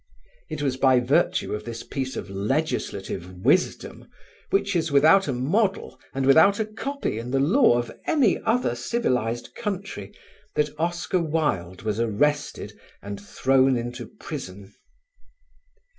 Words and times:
It 0.49 0.63
was 0.63 0.77
by 0.77 0.99
virtue 0.99 1.53
of 1.53 1.63
this 1.63 1.83
piece 1.83 2.15
of 2.15 2.27
legislative 2.27 3.45
wisdom, 3.45 4.07
which 4.49 4.75
is 4.75 4.91
without 4.91 5.27
a 5.27 5.31
model 5.31 5.99
and 6.15 6.25
without 6.25 6.59
a 6.59 6.65
copy 6.65 7.19
in 7.19 7.29
the 7.29 7.39
law 7.39 7.77
of 7.77 7.91
any 8.07 8.41
other 8.41 8.73
civilised 8.73 9.53
country, 9.53 10.11
that 10.55 10.71
Oscar 10.79 11.19
Wilde 11.19 11.83
was 11.83 11.99
arrested 11.99 12.73
and 13.03 13.21
thrown 13.23 13.77
into 13.77 14.07
prison. 14.07 14.73